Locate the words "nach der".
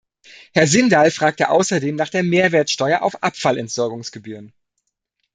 1.95-2.23